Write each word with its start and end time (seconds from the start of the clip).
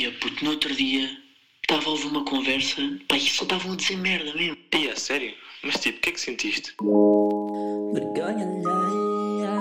Eia, 0.00 0.12
puto, 0.12 0.42
no 0.42 0.52
outro 0.52 0.74
dia 0.74 1.10
estava 1.60 1.84
a 1.84 1.90
ouvir 1.90 2.06
uma 2.06 2.24
conversa, 2.24 2.80
pá, 3.06 3.18
e 3.18 3.20
só 3.20 3.42
estavam 3.42 3.74
a 3.74 3.76
dizer 3.76 3.98
merda 3.98 4.32
mesmo. 4.32 4.56
E 4.74 4.88
é 4.88 4.96
sério? 4.96 5.34
Mas 5.62 5.78
tipo, 5.78 5.98
o 5.98 6.00
que 6.00 6.08
é 6.08 6.12
que 6.12 6.20
sentiste? 6.22 6.74
Vergonha 7.92 8.46
alheia. 8.46 9.60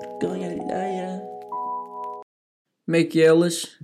Vergonha 0.00 0.50
alheia. 0.52 1.22
Como 2.86 2.96
é 2.96 3.04
que 3.04 3.20
elas? 3.20 3.78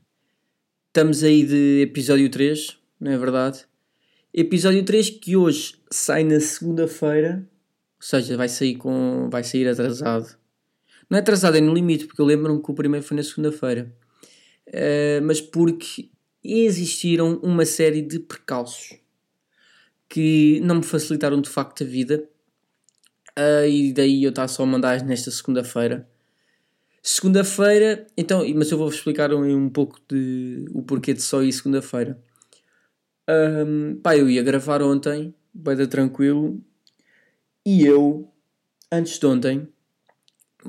Estamos 0.86 1.23
aí 1.23 1.45
de 1.45 1.82
episódio 1.82 2.30
3, 2.30 2.79
não 2.98 3.12
é 3.12 3.18
verdade? 3.18 3.66
Episódio 4.32 4.82
3 4.82 5.11
que 5.11 5.36
hoje 5.36 5.75
sai 5.91 6.25
na 6.25 6.41
segunda-feira, 6.41 7.46
ou 7.96 8.02
seja, 8.02 8.39
vai 8.39 8.48
sair 8.48 8.77
com. 8.77 9.29
vai 9.30 9.45
sair 9.45 9.68
atrasado. 9.68 10.41
Não 11.13 11.19
é 11.19 11.21
atrasado, 11.21 11.59
é 11.59 11.61
no 11.61 11.75
limite, 11.75 12.07
porque 12.07 12.23
eu 12.23 12.25
lembro-me 12.25 12.62
que 12.62 12.71
o 12.71 12.75
primeiro 12.75 13.05
foi 13.05 13.19
na 13.19 13.23
segunda-feira. 13.23 13.95
Eh, 14.66 15.20
mas 15.20 15.43
porque 15.43 16.09
existiram 16.43 17.39
uma 17.43 17.66
série 17.66 18.01
de 18.01 18.19
percalços 18.19 18.98
que 20.09 20.59
não 20.61 20.77
me 20.77 20.83
facilitaram 20.83 21.39
de 21.43 21.51
facto 21.51 21.84
a 21.84 21.87
vida. 21.87 22.27
Ah, 23.37 23.67
e 23.67 23.93
daí 23.93 24.25
eu 24.25 24.30
estar 24.30 24.48
só 24.48 24.62
a 24.62 24.67
mandar 24.67 25.05
nesta 25.05 25.30
segunda-feira. 25.30 26.09
Segunda-feira, 27.03 28.06
então, 28.17 28.42
mas 28.55 28.70
eu 28.70 28.79
vou-vos 28.79 28.97
explicar 28.97 29.34
um, 29.34 29.45
um 29.45 29.69
pouco 29.69 30.01
de 30.09 30.65
o 30.73 30.83
porquê 30.83 31.12
de 31.12 31.20
só 31.20 31.42
ir 31.42 31.53
segunda-feira. 31.53 32.19
Ahm, 33.29 33.97
pá, 34.03 34.17
eu 34.17 34.31
ia 34.31 34.42
gravar 34.42 34.81
ontem, 34.81 35.34
bem 35.53 35.87
tranquilo, 35.87 36.59
e 37.67 37.84
eu, 37.84 38.33
antes 38.91 39.19
de 39.19 39.27
ontem, 39.27 39.69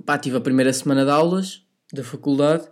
pá, 0.05 0.17
tive 0.17 0.37
a 0.37 0.41
primeira 0.41 0.71
semana 0.73 1.05
de 1.05 1.11
aulas 1.11 1.65
da 1.91 2.03
faculdade 2.03 2.67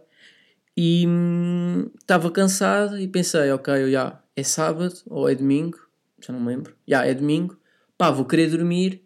e 0.76 1.06
hum, 1.08 1.90
estava 2.00 2.32
cansado 2.32 3.00
e 3.00 3.08
pensei, 3.08 3.52
ok, 3.52 3.92
já, 3.92 4.22
é 4.36 4.44
sábado 4.44 4.96
ou 5.08 5.30
é 5.30 5.36
domingo, 5.36 5.78
já 6.20 6.34
não 6.34 6.40
me 6.40 6.48
lembro, 6.48 6.76
já, 6.88 7.06
é 7.06 7.14
domingo, 7.14 7.58
pá, 7.98 8.10
vou 8.10 8.26
querer 8.26 8.50
dormir, 8.50 9.04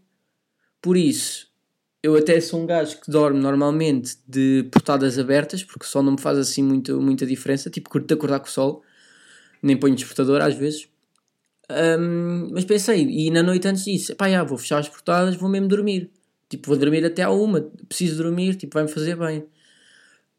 por 0.81 0.95
isso 0.95 1.53
eu 2.05 2.15
até 2.15 2.39
sou 2.39 2.61
um 2.61 2.67
gajo 2.67 3.01
que 3.01 3.09
dorme 3.09 3.39
normalmente 3.39 4.15
de 4.27 4.69
portadas 4.71 5.17
abertas, 5.17 5.63
porque 5.63 5.85
o 5.85 5.89
sol 5.89 6.03
não 6.03 6.11
me 6.11 6.21
faz 6.21 6.37
assim 6.37 6.61
muito, 6.61 7.01
muita 7.01 7.25
diferença. 7.25 7.67
Tipo, 7.67 7.89
curto 7.89 8.07
de 8.07 8.13
acordar 8.13 8.39
com 8.39 8.45
o 8.45 8.51
sol, 8.51 8.83
nem 9.59 9.75
ponho 9.75 9.95
despertador 9.95 10.39
às 10.39 10.53
vezes. 10.53 10.87
Ahm, 11.67 12.49
mas 12.51 12.63
pensei, 12.63 13.01
e 13.09 13.31
na 13.31 13.41
noite 13.41 13.67
antes 13.67 13.85
disso, 13.85 14.15
pá, 14.15 14.29
já, 14.29 14.43
vou 14.43 14.55
fechar 14.55 14.77
as 14.77 14.87
portadas, 14.87 15.35
vou 15.35 15.49
mesmo 15.49 15.67
dormir. 15.67 16.11
Tipo, 16.55 16.69
vou 16.69 16.77
dormir 16.77 17.03
até 17.03 17.21
à 17.21 17.29
uma, 17.29 17.61
preciso 17.89 18.23
dormir, 18.23 18.55
tipo, 18.55 18.73
vai-me 18.73 18.89
fazer 18.89 19.17
bem. 19.17 19.45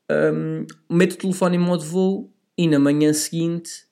Ahm, 0.08 0.64
meto 0.88 1.12
o 1.12 1.18
telefone 1.18 1.56
em 1.56 1.60
modo 1.60 1.84
voo 1.84 2.32
e 2.56 2.66
na 2.66 2.78
manhã 2.78 3.12
seguinte, 3.12 3.84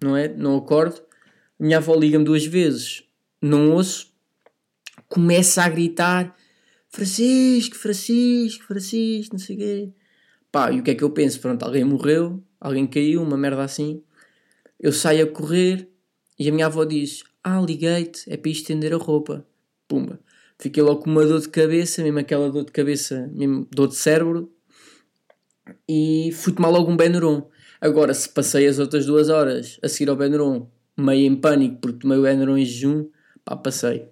não 0.00 0.16
é? 0.16 0.28
Não 0.28 0.56
acordo. 0.56 1.02
Minha 1.58 1.78
avó 1.78 1.96
liga-me 1.96 2.24
duas 2.24 2.46
vezes, 2.46 3.02
não 3.40 3.72
ouço, 3.72 4.12
começa 5.08 5.64
a 5.64 5.68
gritar 5.68 6.36
Francisco, 6.88 7.76
Francisco, 7.76 8.64
Francisco, 8.64 9.34
não 9.34 9.40
sei 9.40 9.56
o 9.56 9.58
quê. 9.58 9.92
Pá, 10.52 10.70
e 10.70 10.78
o 10.78 10.84
que 10.84 10.92
é 10.92 10.94
que 10.94 11.02
eu 11.02 11.10
penso? 11.10 11.40
Pronto, 11.40 11.64
alguém 11.64 11.82
morreu, 11.82 12.40
alguém 12.60 12.86
caiu, 12.86 13.22
uma 13.22 13.36
merda 13.36 13.64
assim. 13.64 14.04
Eu 14.78 14.92
saio 14.92 15.24
a 15.24 15.28
correr 15.28 15.88
e 16.38 16.48
a 16.48 16.52
minha 16.52 16.66
avó 16.66 16.84
diz: 16.84 17.24
Ah, 17.42 17.60
liguei-te, 17.60 18.30
é 18.32 18.36
para 18.36 18.50
estender 18.50 18.92
a 18.94 18.98
roupa. 18.98 19.44
Pumba. 19.88 20.20
Fiquei 20.58 20.82
logo 20.82 21.00
com 21.00 21.10
uma 21.10 21.24
dor 21.24 21.40
de 21.40 21.48
cabeça, 21.48 22.02
mesmo 22.02 22.18
aquela 22.18 22.50
dor 22.50 22.64
de 22.64 22.72
cabeça, 22.72 23.28
mesmo 23.32 23.66
dor 23.70 23.88
de 23.88 23.96
cérebro. 23.96 24.52
E 25.88 26.30
fui 26.32 26.52
tomar 26.52 26.68
logo 26.68 26.90
um 26.90 26.96
Benuron. 26.96 27.48
Agora, 27.80 28.14
se 28.14 28.28
passei 28.28 28.66
as 28.66 28.78
outras 28.78 29.06
duas 29.06 29.28
horas 29.28 29.78
a 29.82 29.88
seguir 29.88 30.10
ao 30.10 30.16
Benuron, 30.16 30.70
meio 30.96 31.26
em 31.26 31.34
pânico 31.34 31.78
porque 31.80 31.98
tomei 31.98 32.18
o 32.18 32.22
Benuron 32.22 32.56
em 32.56 32.64
jejum, 32.64 33.08
pá, 33.44 33.56
passei. 33.56 34.08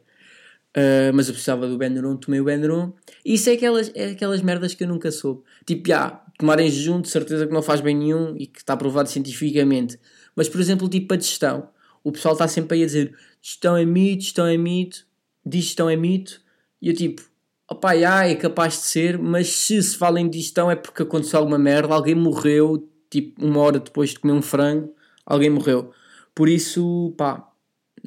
Uh, 0.76 1.10
mas 1.14 1.26
eu 1.26 1.34
precisava 1.34 1.66
do 1.66 1.76
Benuron, 1.76 2.16
tomei 2.16 2.40
o 2.40 2.44
Benuron. 2.44 2.92
E 3.24 3.34
isso 3.34 3.50
é 3.50 3.54
aquelas, 3.54 3.90
é 3.94 4.10
aquelas 4.10 4.40
merdas 4.42 4.74
que 4.74 4.84
eu 4.84 4.88
nunca 4.88 5.10
soube. 5.10 5.42
Tipo, 5.64 5.88
já, 5.88 6.24
tomar 6.38 6.58
em 6.60 6.70
jejum 6.70 7.00
de 7.00 7.08
certeza 7.08 7.46
que 7.46 7.52
não 7.52 7.62
faz 7.62 7.80
bem 7.80 7.96
nenhum 7.96 8.34
e 8.36 8.46
que 8.46 8.58
está 8.58 8.76
provado 8.76 9.08
cientificamente. 9.08 9.98
Mas, 10.34 10.48
por 10.48 10.60
exemplo, 10.60 10.88
tipo 10.88 11.12
a 11.12 11.16
digestão. 11.16 11.68
O 12.02 12.10
pessoal 12.10 12.32
está 12.32 12.48
sempre 12.48 12.76
aí 12.76 12.82
a 12.82 12.86
dizer 12.86 13.14
digestão 13.42 13.76
é 13.76 13.84
mito, 13.84 14.18
digestão 14.18 14.46
é 14.46 14.56
mito, 14.56 15.06
digestão 15.44 15.88
é 15.88 15.96
mito. 15.96 16.40
E 16.80 16.88
eu 16.88 16.94
tipo, 16.94 17.22
opá, 17.70 17.96
já, 17.96 18.26
é 18.26 18.34
capaz 18.34 18.74
de 18.74 18.80
ser, 18.80 19.18
mas 19.18 19.48
se 19.48 19.82
se 19.82 19.96
fala 19.96 20.20
em 20.20 20.28
digestão 20.28 20.70
é 20.70 20.76
porque 20.76 21.02
aconteceu 21.02 21.38
alguma 21.38 21.58
merda, 21.58 21.94
alguém 21.94 22.14
morreu, 22.14 22.88
tipo, 23.08 23.44
uma 23.44 23.60
hora 23.60 23.78
depois 23.78 24.10
de 24.10 24.18
comer 24.18 24.34
um 24.34 24.42
frango, 24.42 24.94
alguém 25.24 25.50
morreu. 25.50 25.92
Por 26.34 26.48
isso, 26.48 27.14
pá, 27.16 27.48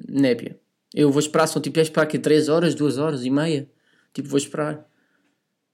népia. 0.08 0.60
Eu 0.94 1.12
vou 1.12 1.20
esperar, 1.20 1.48
são 1.48 1.62
tipo, 1.62 1.80
é 1.80 1.82
esperar 1.82 2.04
aqui 2.04 2.20
3 2.20 2.50
horas, 2.50 2.76
2 2.76 2.98
horas 2.98 3.26
e 3.26 3.30
meia. 3.30 3.70
Tipo, 4.14 4.30
vou 4.30 4.38
esperar. 4.38 4.86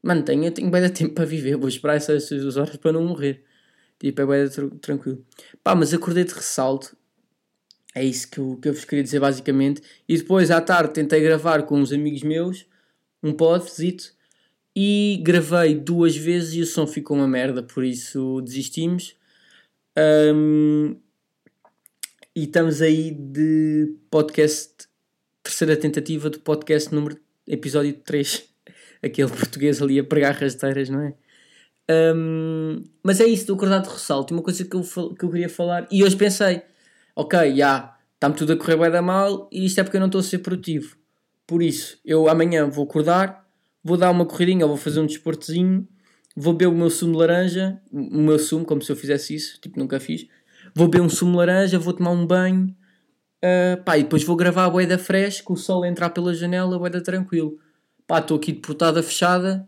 Mano, 0.02 0.24
tenho, 0.24 0.50
tenho 0.52 0.70
bem 0.72 0.82
de 0.82 0.90
tempo 0.92 1.14
para 1.14 1.26
viver, 1.26 1.58
vou 1.58 1.68
esperar 1.68 1.96
essas 1.96 2.30
2 2.30 2.58
horas 2.58 2.78
para 2.78 2.94
não 2.94 3.04
morrer. 3.04 3.44
Tipo, 4.00 4.22
é 4.22 4.26
bem 4.26 4.50
tr 4.50 4.70
tranquilo. 4.82 5.26
Pá, 5.64 5.76
mas 5.76 5.94
acordei 5.94 6.24
de 6.24 6.34
ressalto. 6.34 6.96
É 7.96 8.04
isso 8.04 8.30
que 8.30 8.40
eu, 8.40 8.58
que 8.62 8.70
eu 8.70 8.74
vos 8.74 8.86
queria 8.86 9.04
dizer 9.04 9.20
basicamente. 9.20 9.82
E 10.08 10.18
depois 10.18 10.52
à 10.52 10.62
tarde 10.62 10.94
tentei 10.94 11.22
gravar 11.22 11.64
com 11.64 11.80
uns 11.80 11.92
amigos 11.92 12.24
meus 12.24 12.66
um 13.22 13.34
podzito 13.34 14.14
e 14.76 15.20
gravei 15.24 15.76
duas 15.76 16.16
vezes 16.16 16.54
e 16.54 16.62
o 16.62 16.66
som 16.66 16.88
ficou 16.88 17.18
uma 17.18 17.28
merda, 17.28 17.62
por 17.62 17.84
isso 17.84 18.42
desistimos. 18.42 19.16
Um, 19.98 20.96
e 22.36 22.44
estamos 22.44 22.82
aí 22.82 23.12
de 23.12 23.98
podcast 24.10 24.88
terceira 25.44 25.76
tentativa 25.76 26.30
do 26.30 26.40
podcast 26.40 26.94
número 26.94 27.20
episódio 27.48 27.94
3. 27.94 28.48
Aquele 29.04 29.30
português 29.30 29.82
ali 29.82 30.00
a 30.00 30.04
pregar 30.04 30.36
rasteiras, 30.36 30.90
não 30.90 31.02
é? 31.02 31.14
Um, 31.90 32.84
mas 33.04 33.20
é 33.20 33.26
isso 33.26 33.48
do 33.48 33.56
acordado 33.56 33.88
de 33.88 33.94
ressalto. 33.94 34.34
Uma 34.34 34.44
coisa 34.44 34.64
que 34.64 34.76
eu, 34.76 34.84
que 34.84 35.26
eu 35.26 35.32
queria 35.32 35.50
falar. 35.50 35.88
E 35.92 36.04
hoje 36.04 36.16
pensei: 36.16 36.62
ok, 37.20 37.56
já, 37.56 37.98
está-me 38.14 38.36
tudo 38.36 38.54
a 38.54 38.58
correr 38.58 38.78
bem 38.78 38.92
da 38.92 39.02
mal 39.02 39.50
e 39.52 39.66
isto 39.66 39.80
é 39.80 39.84
porque 39.84 39.98
eu 39.98 40.02
não 40.02 40.08
estou 40.08 40.20
a 40.20 40.24
ser 40.24 40.40
produtivo. 40.40 40.96
Por 41.46 41.62
isso, 41.62 42.00
eu 42.06 42.30
amanhã 42.30 42.70
vou 42.70 42.86
acordar, 42.86 43.46
vou 43.84 43.98
dar 43.98 44.12
uma 44.12 44.26
corridinha, 44.26 44.66
vou 44.66 44.78
fazer 44.78 45.00
um 45.00 45.06
desportozinho, 45.06 45.88
vou 46.36 46.54
beber 46.54 46.68
o 46.68 46.76
meu 46.76 46.90
sumo 46.90 47.14
de 47.14 47.20
laranja, 47.20 47.82
o 47.92 48.22
meu 48.22 48.40
sumo, 48.40 48.66
como 48.66 48.82
se 48.82 48.92
eu 48.92 48.96
fizesse 48.96 49.36
isso, 49.36 49.60
tipo, 49.60 49.80
nunca 49.80 50.00
fiz. 50.00 50.28
Vou 50.74 50.88
beber 50.88 51.04
um 51.04 51.10
sumo 51.10 51.32
de 51.32 51.38
laranja, 51.38 51.80
vou 51.80 51.94
tomar 51.94 52.12
um 52.12 52.26
banho, 52.26 52.76
Uh, 53.40 53.82
pá, 53.86 53.98
e 53.98 54.04
depois 54.04 54.22
vou 54.26 54.36
gravar 54.36 54.66
a 54.66 54.70
boeda 54.70 54.98
fresh, 54.98 55.40
com 55.40 55.54
o 55.54 55.58
sol 55.58 55.84
a 55.84 55.88
entrar 55.88 56.10
pela 56.10 56.34
janela, 56.34 56.76
a 56.76 56.80
boeda 56.80 57.02
tranquilo. 57.02 57.58
Pá, 58.06 58.20
estou 58.20 58.36
aqui 58.36 58.52
de 58.52 58.60
portada 58.60 59.02
fechada, 59.02 59.68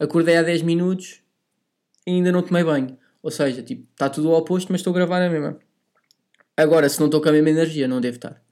acordei 0.00 0.36
há 0.36 0.42
10 0.42 0.62
minutos 0.62 1.20
e 2.06 2.12
ainda 2.12 2.32
não 2.32 2.42
tomei 2.42 2.64
banho. 2.64 2.96
Ou 3.22 3.30
seja, 3.30 3.62
tipo, 3.62 3.86
está 3.92 4.08
tudo 4.08 4.30
ao 4.30 4.38
oposto, 4.38 4.72
mas 4.72 4.80
estou 4.80 4.92
a 4.92 4.94
gravar 4.94 5.20
a 5.20 5.28
mesma. 5.28 5.58
Agora, 6.56 6.88
se 6.88 6.98
não 6.98 7.06
estou 7.06 7.20
com 7.20 7.28
a 7.28 7.32
mesma 7.32 7.50
energia, 7.50 7.86
não 7.86 8.00
devo 8.00 8.16
estar. 8.16 8.42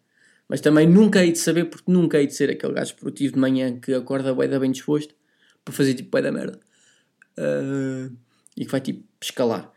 Mas 0.49 0.61
também 0.61 0.87
nunca 0.87 1.25
hei 1.25 1.33
de 1.33 1.39
saber, 1.39 1.65
porque 1.67 1.91
nunca 1.91 2.21
hei 2.21 2.27
de 2.27 2.35
ser 2.35 2.51
aquele 2.51 2.75
gajo 2.75 2.95
produtivo 2.97 3.35
de 3.35 3.41
manhã 3.41 3.79
que 3.81 3.95
acorda 3.95 4.35
boeda 4.35 4.61
bem 4.61 4.71
disposto 4.71 5.15
para 5.65 5.75
fazer 5.75 5.95
tipo 5.95 6.11
boeda 6.11 6.31
merda. 6.31 6.61
Uh, 7.39 8.15
e 8.57 8.65
que 8.65 8.71
vai 8.71 8.81
tipo 8.81 9.05
escalar. 9.23 9.73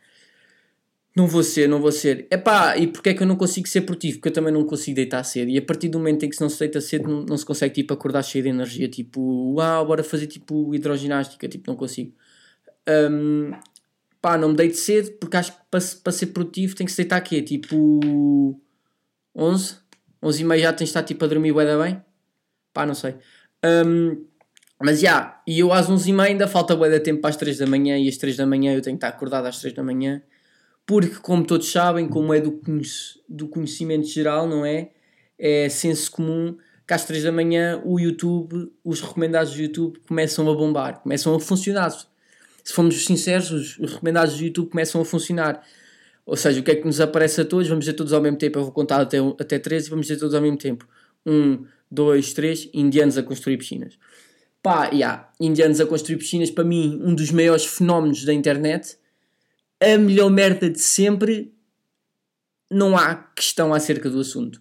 Não 1.15 1.25
vou 1.25 1.41
ser, 1.41 1.67
não 1.67 1.81
vou 1.81 1.91
ser. 1.91 2.27
Epá, 2.29 2.77
e 2.77 2.85
porquê 2.85 3.09
é 3.09 3.13
que 3.15 3.23
eu 3.23 3.27
não 3.27 3.35
consigo 3.35 3.67
ser 3.67 3.81
produtivo? 3.81 4.17
Porque 4.17 4.29
eu 4.29 4.33
também 4.33 4.53
não 4.53 4.63
consigo 4.65 4.95
deitar 4.95 5.23
cedo. 5.23 5.49
E 5.49 5.57
a 5.57 5.61
partir 5.63 5.89
do 5.89 5.97
momento 5.97 6.23
em 6.23 6.29
que 6.29 6.35
se 6.35 6.41
não 6.41 6.49
se 6.49 6.59
deita 6.59 6.79
cedo, 6.79 7.09
não, 7.09 7.23
não 7.23 7.37
se 7.37 7.43
consegue 7.43 7.73
tipo, 7.73 7.91
acordar 7.91 8.21
cheio 8.21 8.43
de 8.43 8.49
energia. 8.51 8.87
Tipo, 8.87 9.55
uau, 9.55 9.87
bora 9.87 10.03
fazer 10.03 10.27
tipo 10.27 10.75
hidroginástica. 10.75 11.47
Tipo, 11.47 11.71
não 11.71 11.75
consigo. 11.75 12.13
Um, 12.87 13.51
pá, 14.21 14.37
não 14.37 14.49
me 14.49 14.55
deito 14.55 14.77
cedo 14.77 15.11
porque 15.19 15.37
acho 15.37 15.51
que 15.51 15.59
para, 15.69 15.79
para 16.03 16.13
ser 16.13 16.27
produtivo 16.27 16.75
tem 16.75 16.85
que 16.85 16.91
se 16.91 16.97
deitar 16.97 17.17
aqui. 17.17 17.41
Tipo, 17.41 18.59
11, 19.35 19.75
11 20.21 20.41
e 20.41 20.45
meia 20.45 20.61
já 20.63 20.73
tens 20.73 20.87
de 20.87 20.89
estar 20.89 21.03
tipo 21.03 21.23
a 21.25 21.27
dormir 21.27 21.53
bué 21.53 21.77
bem. 21.77 22.01
Pá, 22.73 22.85
não 22.85 22.95
sei. 22.95 23.15
Um, 23.63 24.25
mas 24.81 24.99
já, 24.99 25.09
yeah, 25.09 25.41
e 25.47 25.59
eu 25.59 25.73
às 25.73 25.89
11 25.89 26.09
e 26.09 26.13
meia 26.13 26.29
ainda 26.29 26.47
falta 26.47 26.75
bué 26.75 26.89
de 26.89 26.99
tempo 26.99 27.21
para 27.21 27.29
as 27.31 27.37
3 27.37 27.57
da 27.57 27.67
manhã. 27.67 27.97
E 27.97 28.07
às 28.07 28.17
3 28.17 28.37
da 28.37 28.45
manhã 28.45 28.73
eu 28.73 28.81
tenho 28.81 28.97
que 28.97 29.05
estar 29.05 29.15
acordado 29.15 29.45
às 29.47 29.59
3 29.59 29.73
da 29.73 29.83
manhã 29.83 30.21
porque, 30.87 31.15
como 31.15 31.45
todos 31.45 31.69
sabem, 31.69 32.07
como 32.07 32.33
é 32.33 32.39
do, 32.39 32.61
do 33.27 33.49
conhecimento 33.49 34.07
geral, 34.07 34.47
não 34.47 34.65
é? 34.65 34.91
É 35.37 35.67
senso 35.67 36.09
comum 36.09 36.57
que 36.87 36.93
às 36.93 37.03
3 37.03 37.25
da 37.25 37.31
manhã 37.31 37.81
o 37.83 37.99
YouTube, 37.99 38.71
os 38.85 39.01
recomendados 39.01 39.53
do 39.53 39.61
YouTube 39.61 39.99
começam 40.07 40.49
a 40.49 40.55
bombar, 40.55 41.01
começam 41.01 41.35
a 41.35 41.39
funcionar. 41.41 41.89
Se 41.91 42.07
formos 42.71 43.05
sinceros, 43.05 43.51
os, 43.51 43.79
os 43.79 43.93
recomendados 43.93 44.37
do 44.37 44.43
YouTube 44.43 44.69
começam 44.69 45.01
a 45.01 45.05
funcionar. 45.05 45.63
Ou 46.25 46.35
seja, 46.35 46.59
o 46.59 46.63
que 46.63 46.71
é 46.71 46.75
que 46.75 46.85
nos 46.85 46.99
aparece 46.99 47.41
a 47.41 47.45
todos? 47.45 47.67
Vamos 47.67 47.85
dizer 47.85 47.93
todos 47.95 48.11
ao 48.11 48.21
mesmo 48.21 48.37
tempo. 48.37 48.59
Eu 48.59 48.63
vou 48.63 48.71
contar 48.71 48.99
até, 48.99 49.17
até 49.39 49.57
13 49.57 49.87
e 49.87 49.89
vamos 49.89 50.07
dizer 50.07 50.19
todos 50.19 50.35
ao 50.35 50.41
mesmo 50.41 50.57
tempo. 50.57 50.87
1, 51.25 51.65
2, 51.89 52.33
3, 52.33 52.69
indianos 52.73 53.17
a 53.17 53.23
construir 53.23 53.57
piscinas. 53.57 53.97
Pá, 54.61 54.89
yeah, 54.89 55.29
indianos 55.39 55.79
a 55.79 55.85
construir 55.85 56.17
piscinas, 56.17 56.51
para 56.51 56.65
mim, 56.65 56.99
um 57.03 57.15
dos 57.15 57.31
maiores 57.31 57.65
fenómenos 57.65 58.25
da 58.25 58.33
internet. 58.33 58.97
A 59.79 59.97
melhor 59.97 60.29
merda 60.29 60.69
de 60.69 60.81
sempre. 60.81 61.53
Não 62.69 62.97
há 62.97 63.15
questão 63.15 63.73
acerca 63.73 64.09
do 64.09 64.19
assunto. 64.19 64.59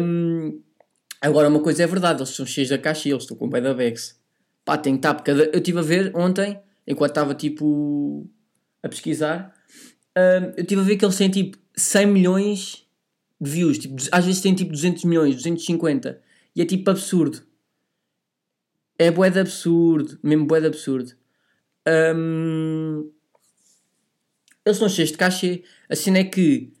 Hum, 0.00 0.60
agora, 1.20 1.48
uma 1.48 1.60
coisa 1.60 1.82
é 1.82 1.86
verdade, 1.86 2.20
eles 2.20 2.30
são 2.30 2.46
cheios 2.46 2.68
da 2.68 2.78
caixa 2.78 3.08
e 3.08 3.10
eles 3.10 3.24
estão 3.24 3.36
com 3.36 3.46
o 3.46 3.50
pé 3.50 3.60
da 3.60 3.74
Bex. 3.74 4.16
Pá, 4.64 4.78
tem 4.78 4.96
tap 4.96 5.24
cada. 5.24 5.44
Eu 5.46 5.58
estive 5.58 5.80
a 5.80 5.82
ver 5.82 6.12
ontem, 6.14 6.60
enquanto 6.86 7.10
estava 7.10 7.34
tipo 7.34 8.28
a 8.82 8.88
pesquisar, 8.88 9.54
hum, 10.16 10.52
eu 10.56 10.62
estive 10.62 10.80
a 10.80 10.84
ver 10.84 10.96
que 10.96 11.04
eles 11.04 11.16
têm 11.16 11.30
tipo 11.30 11.58
100 11.76 12.06
milhões 12.06 12.86
de 13.40 13.50
views. 13.50 13.78
Tipo, 13.78 13.96
às 14.12 14.24
vezes 14.24 14.40
têm 14.40 14.54
tipo 14.54 14.72
200 14.72 15.04
milhões, 15.04 15.34
250. 15.34 16.20
E 16.54 16.62
é 16.62 16.64
tipo 16.64 16.90
absurdo. 16.90 17.42
É 18.98 19.10
bué 19.10 19.28
de 19.28 19.40
absurdo, 19.40 20.18
mesmo 20.22 20.46
bué 20.46 20.60
de 20.60 20.66
absurdo. 20.66 21.12
Hum, 21.86 23.10
eles 24.64 24.76
estão 24.76 24.88
cheios 24.88 25.10
de 25.10 25.18
cachê. 25.18 25.62
A 25.88 25.94
cena 25.94 26.18
é 26.18 26.24
que 26.24 26.72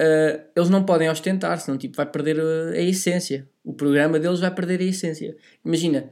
uh, 0.00 0.42
eles 0.56 0.70
não 0.70 0.84
podem 0.84 1.08
ostentar, 1.08 1.60
senão 1.60 1.78
tipo, 1.78 1.96
vai 1.96 2.06
perder 2.06 2.40
a, 2.40 2.70
a, 2.70 2.82
essência. 2.82 3.48
O 3.62 3.72
programa 3.72 4.18
deles 4.18 4.40
vai 4.40 4.52
perder 4.52 4.80
a 4.80 4.84
essência. 4.84 5.36
Imagina, 5.64 6.10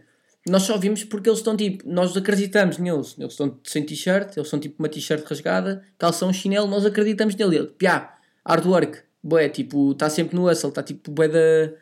nós 0.51 0.65
só 0.65 0.77
vimos 0.77 1.05
porque 1.05 1.29
eles 1.29 1.39
estão 1.39 1.57
tipo, 1.57 1.89
nós 1.89 2.17
acreditamos 2.17 2.77
neles. 2.79 3.15
Eles 3.17 3.33
estão 3.33 3.59
sem 3.63 3.85
t-shirt, 3.85 4.37
eles 4.37 4.49
são 4.49 4.59
tipo 4.59 4.83
uma 4.83 4.89
t-shirt 4.89 5.25
rasgada, 5.25 5.85
calção, 5.97 6.33
chinelo, 6.33 6.67
nós 6.67 6.85
acreditamos 6.85 7.37
nele. 7.37 7.57
Ele, 7.57 7.67
piá, 7.69 8.17
hard 8.45 8.67
work, 8.67 8.99
bué, 9.23 9.49
tipo, 9.49 9.93
está 9.93 10.11
sempre 10.11 10.35
no 10.35 10.51
hustle, 10.51 10.71
está 10.71 10.83
tipo 10.83 11.11
bué 11.13 11.29
da. 11.29 11.73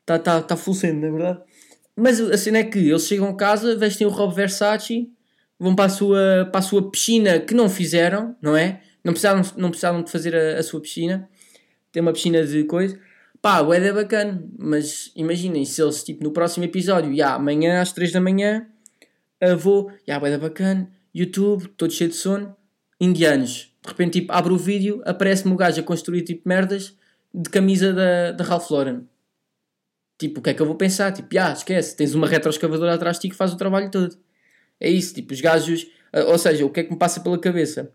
Está 0.00 0.18
tá, 0.18 0.40
tá 0.40 0.56
full 0.56 0.74
sendo, 0.74 1.00
na 1.00 1.10
verdade. 1.10 1.40
Mas 1.96 2.20
a 2.20 2.38
cena 2.38 2.58
é 2.58 2.64
que 2.64 2.78
eles 2.78 3.04
chegam 3.06 3.28
a 3.28 3.36
casa, 3.36 3.76
vestem 3.76 4.06
o 4.06 4.10
Rob 4.10 4.32
Versace, 4.32 5.10
vão 5.58 5.74
para 5.74 5.86
a 5.86 5.88
sua, 5.88 6.48
para 6.52 6.60
a 6.60 6.62
sua 6.62 6.88
piscina 6.90 7.40
que 7.40 7.52
não 7.52 7.68
fizeram, 7.68 8.36
não 8.40 8.56
é? 8.56 8.80
Não 9.02 9.12
precisavam, 9.12 9.42
não 9.56 9.70
precisavam 9.70 10.02
de 10.02 10.10
fazer 10.10 10.36
a, 10.36 10.60
a 10.60 10.62
sua 10.62 10.80
piscina. 10.80 11.28
Tem 11.90 12.00
uma 12.00 12.12
piscina 12.12 12.46
de 12.46 12.62
coisa. 12.64 12.98
Pá, 13.40 13.60
o 13.60 13.72
é 13.72 13.92
bacana, 13.92 14.44
mas 14.58 15.12
imaginem 15.14 15.64
se 15.64 15.80
eles, 15.80 16.02
tipo, 16.02 16.24
no 16.24 16.32
próximo 16.32 16.64
episódio, 16.64 17.14
já, 17.14 17.34
amanhã 17.34 17.80
às 17.80 17.92
3 17.92 18.12
da 18.12 18.20
manhã, 18.20 18.66
vou, 19.58 19.92
já, 20.06 20.16
é 20.16 20.38
bacana, 20.38 20.90
YouTube, 21.14 21.68
todo 21.76 21.92
cheio 21.92 22.10
de 22.10 22.16
sono, 22.16 22.56
indianos. 23.00 23.72
De 23.82 23.88
repente, 23.88 24.20
tipo, 24.20 24.32
abro 24.32 24.54
o 24.54 24.58
vídeo, 24.58 25.00
aparece-me 25.04 25.54
o 25.54 25.56
gajo 25.56 25.80
a 25.80 25.84
construir, 25.84 26.22
tipo, 26.22 26.48
merdas 26.48 26.96
de 27.32 27.48
camisa 27.48 27.92
da, 27.92 28.32
da 28.32 28.44
Ralph 28.44 28.70
Lauren. 28.70 29.06
Tipo, 30.18 30.40
o 30.40 30.42
que 30.42 30.50
é 30.50 30.54
que 30.54 30.60
eu 30.60 30.66
vou 30.66 30.74
pensar? 30.74 31.12
Tipo, 31.12 31.38
ah, 31.38 31.52
esquece, 31.52 31.96
tens 31.96 32.14
uma 32.14 32.26
retroescavadora 32.26 32.94
atrás 32.94 33.16
de 33.16 33.22
ti 33.22 33.28
que 33.30 33.36
faz 33.36 33.52
o 33.52 33.56
trabalho 33.56 33.90
todo. 33.90 34.18
É 34.80 34.90
isso, 34.90 35.14
tipo, 35.14 35.32
os 35.32 35.40
gajos. 35.40 35.86
Ou 36.26 36.38
seja, 36.38 36.66
o 36.66 36.70
que 36.70 36.80
é 36.80 36.84
que 36.84 36.90
me 36.90 36.98
passa 36.98 37.20
pela 37.20 37.38
cabeça? 37.38 37.92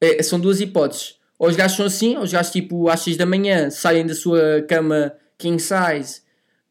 É, 0.00 0.20
são 0.22 0.40
duas 0.40 0.60
hipóteses. 0.60 1.19
Ou 1.40 1.48
os 1.48 1.56
gajos 1.56 1.78
são 1.78 1.86
assim, 1.86 2.16
ou 2.18 2.22
os 2.22 2.32
gajos, 2.32 2.52
tipo, 2.52 2.90
às 2.90 3.00
6 3.00 3.16
da 3.16 3.24
manhã 3.24 3.70
saem 3.70 4.04
da 4.04 4.14
sua 4.14 4.60
cama 4.68 5.14
king 5.38 5.58
size, 5.58 6.20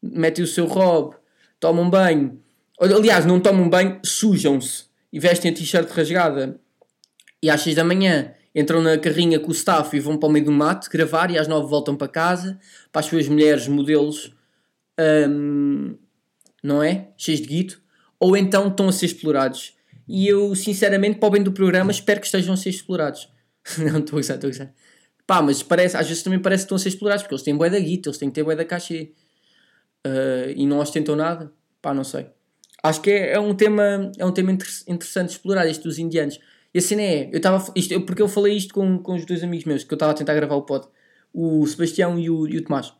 metem 0.00 0.44
o 0.44 0.46
seu 0.46 0.64
robe, 0.64 1.16
tomam 1.58 1.90
banho. 1.90 2.40
Aliás, 2.80 3.26
não 3.26 3.40
tomam 3.40 3.68
banho, 3.68 3.98
sujam-se 4.04 4.84
e 5.12 5.18
vestem 5.18 5.50
a 5.50 5.54
t-shirt 5.54 5.90
rasgada. 5.90 6.60
E 7.42 7.50
às 7.50 7.62
6 7.62 7.74
da 7.74 7.84
manhã 7.84 8.32
entram 8.54 8.80
na 8.80 8.96
carrinha 8.96 9.40
com 9.40 9.48
o 9.48 9.52
staff 9.52 9.94
e 9.96 9.98
vão 9.98 10.16
para 10.16 10.28
o 10.28 10.32
meio 10.32 10.44
do 10.44 10.52
mato 10.52 10.88
gravar 10.88 11.32
e 11.32 11.38
às 11.38 11.48
nove 11.48 11.68
voltam 11.68 11.96
para 11.96 12.06
casa, 12.06 12.56
para 12.92 13.00
as 13.00 13.06
suas 13.06 13.26
mulheres, 13.26 13.66
modelos, 13.66 14.32
um, 15.28 15.96
não 16.62 16.80
é? 16.80 17.08
Cheios 17.16 17.40
de 17.40 17.48
guito. 17.48 17.82
Ou 18.20 18.36
então 18.36 18.68
estão 18.68 18.88
a 18.88 18.92
ser 18.92 19.06
explorados. 19.06 19.74
E 20.06 20.28
eu, 20.28 20.54
sinceramente, 20.54 21.18
para 21.18 21.26
o 21.26 21.32
bem 21.32 21.42
do 21.42 21.50
programa, 21.50 21.90
espero 21.90 22.20
que 22.20 22.26
estejam 22.26 22.54
a 22.54 22.56
ser 22.56 22.70
explorados. 22.70 23.28
não, 23.78 23.98
estou 23.98 24.16
a 24.16 24.20
gozar, 24.20 24.36
estou 24.36 24.48
a 24.48 24.52
gozar. 24.52 24.74
Pá, 25.26 25.40
mas 25.42 25.62
parece, 25.62 25.96
às 25.96 26.08
vezes 26.08 26.22
também 26.22 26.40
parece 26.40 26.62
que 26.62 26.66
estão 26.66 26.76
a 26.76 26.78
ser 26.78 26.88
explorados, 26.88 27.22
porque 27.22 27.34
eles 27.34 27.44
têm 27.44 27.56
bué 27.56 27.70
da 27.70 27.78
guita, 27.78 28.08
eles 28.08 28.18
têm 28.18 28.28
que 28.28 28.34
ter 28.34 28.42
bué 28.42 28.56
da 28.56 28.64
cachê. 28.64 29.12
Uh, 30.06 30.50
e 30.56 30.66
não 30.66 30.78
ostentam 30.78 31.14
nada. 31.14 31.52
Pá, 31.80 31.94
não 31.94 32.04
sei. 32.04 32.26
Acho 32.82 33.00
que 33.00 33.10
é, 33.10 33.34
é 33.34 33.40
um 33.40 33.54
tema, 33.54 34.10
é 34.18 34.24
um 34.24 34.32
tema 34.32 34.50
interessante 34.52 35.30
explorar, 35.30 35.66
isto 35.68 35.84
dos 35.84 35.98
indianos. 35.98 36.40
E 36.72 36.78
a 36.78 36.82
cena 36.82 37.02
é, 37.02 37.28
eu 37.30 37.36
estava, 37.36 37.64
porque 38.06 38.22
eu 38.22 38.28
falei 38.28 38.56
isto 38.56 38.72
com, 38.72 38.98
com 38.98 39.14
os 39.14 39.24
dois 39.24 39.42
amigos 39.42 39.66
meus 39.66 39.84
que 39.84 39.92
eu 39.92 39.96
estava 39.96 40.12
a 40.12 40.14
tentar 40.14 40.34
gravar 40.34 40.54
o 40.54 40.62
pod, 40.62 40.86
o 41.32 41.66
Sebastião 41.66 42.18
e 42.18 42.30
o, 42.30 42.48
e 42.48 42.56
o 42.56 42.64
Tomás. 42.64 42.92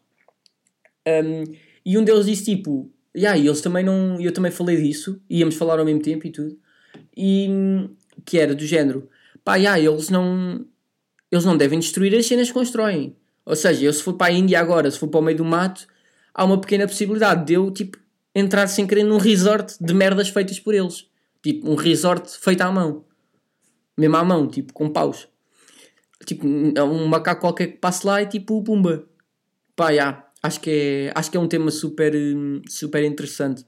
Um, 1.06 1.44
e 1.84 1.96
um 1.96 2.04
deles 2.04 2.26
disse 2.26 2.44
tipo, 2.44 2.92
yeah, 3.16 3.38
e 3.38 3.46
eles 3.46 3.60
também 3.60 3.84
não, 3.84 4.20
eu 4.20 4.32
também 4.32 4.50
falei 4.50 4.76
disso, 4.76 5.20
íamos 5.30 5.54
falar 5.54 5.78
ao 5.78 5.84
mesmo 5.84 6.02
tempo 6.02 6.26
e 6.26 6.30
tudo, 6.30 6.58
e 7.16 7.48
que 8.24 8.38
era 8.38 8.54
do 8.54 8.66
género, 8.66 9.08
pá, 9.44 9.56
yeah, 9.56 9.78
eles 9.78 10.08
não, 10.08 10.64
eles 11.30 11.44
não 11.44 11.56
devem 11.56 11.78
destruir 11.78 12.14
as 12.14 12.26
cenas 12.26 12.48
que 12.48 12.54
constroem. 12.54 13.16
Ou 13.44 13.56
seja, 13.56 13.84
eu 13.84 13.92
se 13.92 14.02
for 14.02 14.14
para 14.14 14.32
a 14.32 14.32
Índia 14.32 14.60
agora, 14.60 14.90
se 14.90 14.98
for 14.98 15.08
para 15.08 15.20
o 15.20 15.22
meio 15.22 15.36
do 15.36 15.44
mato, 15.44 15.86
há 16.34 16.44
uma 16.44 16.60
pequena 16.60 16.86
possibilidade 16.86 17.46
de 17.46 17.54
eu, 17.54 17.70
tipo, 17.70 17.98
entrar 18.34 18.66
sem 18.66 18.86
querer 18.86 19.04
num 19.04 19.18
resort 19.18 19.74
de 19.80 19.94
merdas 19.94 20.28
feitas 20.28 20.60
por 20.60 20.74
eles. 20.74 21.06
Tipo, 21.42 21.70
um 21.70 21.74
resort 21.74 22.30
feito 22.38 22.60
à 22.60 22.70
mão 22.70 23.04
mesmo 24.00 24.16
à 24.16 24.24
mão, 24.24 24.48
tipo, 24.48 24.72
com 24.72 24.88
paus. 24.88 25.28
Tipo, 26.24 26.46
um 26.46 27.06
macaco 27.06 27.42
qualquer 27.42 27.66
que 27.68 27.78
passe 27.78 28.06
lá 28.06 28.22
e 28.22 28.26
tipo, 28.26 28.62
pumba. 28.62 29.04
Pá, 29.76 29.90
yeah, 29.90 30.26
acho 30.42 30.60
que 30.60 30.70
é, 30.70 31.12
acho 31.14 31.30
que 31.30 31.36
é 31.36 31.40
um 31.40 31.48
tema 31.48 31.70
super, 31.70 32.12
super 32.68 33.04
interessante 33.04 33.64